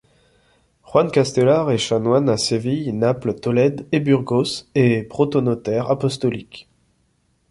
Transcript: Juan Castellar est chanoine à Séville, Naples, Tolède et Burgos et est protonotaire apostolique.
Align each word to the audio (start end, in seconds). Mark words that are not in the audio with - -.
Juan 0.81 1.11
Castellar 1.11 1.69
est 1.69 1.77
chanoine 1.77 2.27
à 2.27 2.35
Séville, 2.35 2.91
Naples, 2.91 3.35
Tolède 3.35 3.87
et 3.91 3.99
Burgos 3.99 4.65
et 4.73 4.93
est 4.97 5.03
protonotaire 5.03 5.91
apostolique. 5.91 6.67